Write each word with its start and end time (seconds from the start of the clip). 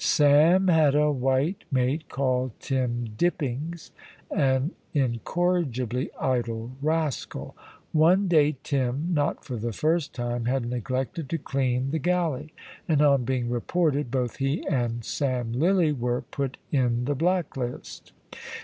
Sam 0.03 0.67
had 0.67 0.95
a 0.95 1.11
white 1.11 1.63
mate 1.71 2.09
called 2.09 2.53
Tim 2.59 3.09
Dippings, 3.15 3.91
an 4.31 4.71
incorrigibly 4.95 6.09
idle 6.19 6.71
rascal. 6.81 7.55
One 7.91 8.27
day 8.27 8.57
Tim 8.63 9.09
not 9.13 9.45
for 9.45 9.57
the 9.57 9.71
first 9.71 10.15
time 10.15 10.45
had 10.45 10.65
neglected 10.67 11.29
to 11.29 11.37
clean 11.37 11.91
the 11.91 11.99
galley, 11.99 12.51
and 12.87 12.99
on 13.03 13.25
being 13.25 13.51
reported, 13.51 14.09
both 14.09 14.37
he 14.37 14.65
and 14.67 15.05
Sam 15.05 15.53
Lilly 15.53 15.91
were 15.91 16.23
put 16.23 16.57
in 16.71 17.05
the 17.05 17.13
black 17.13 17.55
list. 17.55 18.11